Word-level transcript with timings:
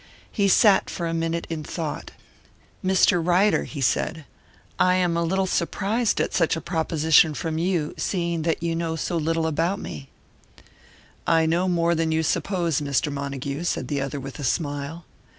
He 0.31 0.47
sat 0.47 0.89
for 0.89 1.05
a 1.05 1.13
minute 1.13 1.45
in 1.47 1.63
thought. 1.63 2.09
"Mr. 2.83 3.23
Ryder," 3.23 3.65
he 3.65 3.81
said, 3.81 4.25
"I 4.79 4.95
am 4.95 5.15
a 5.15 5.21
little 5.21 5.45
surprised 5.45 6.19
at 6.19 6.33
such 6.33 6.55
a 6.55 6.59
proposition 6.59 7.35
from 7.35 7.59
you, 7.59 7.93
seeing 7.97 8.41
that 8.41 8.63
you 8.63 8.75
know 8.75 8.95
so 8.95 9.15
little 9.15 9.45
about 9.45 9.79
me" 9.79 10.09
"I 11.27 11.45
know 11.45 11.67
more 11.67 11.93
than 11.93 12.11
you 12.11 12.23
suppose, 12.23 12.81
Mr. 12.81 13.13
Montague," 13.13 13.63
said 13.65 13.89
the 13.89 14.01
other, 14.01 14.19
with 14.19 14.39
a 14.39 14.43
smile. 14.43 15.05